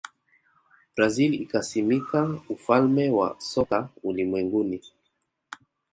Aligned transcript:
brazil 0.95 1.33
ikasimika 1.33 2.29
ufalme 2.49 3.09
wa 3.09 3.35
soka 3.39 3.89
ulimwenguni 4.03 4.81